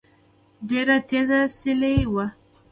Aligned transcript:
ډېره 0.69 0.95
تېزه 1.09 1.39
سيلۍ 1.57 1.97
وه 2.13 2.25